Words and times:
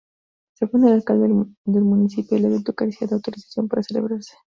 Según 0.55 0.87
el 0.87 0.93
alcalde 0.93 1.27
del 1.63 1.83
municipio, 1.83 2.35
el 2.35 2.45
evento 2.45 2.73
carecía 2.73 3.07
de 3.07 3.13
autorización 3.13 3.67
para 3.67 3.83
celebrarse. 3.83 4.33